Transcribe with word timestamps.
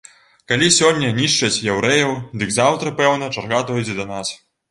Калі 0.51 0.69
сёння 0.77 1.09
нішчаць 1.17 1.63
яўрэяў, 1.71 2.15
дык 2.43 2.55
заўтра, 2.57 2.95
пэўна, 3.01 3.31
чарга 3.35 3.59
дойдзе 3.71 3.93
да 4.01 4.05
нас. 4.13 4.27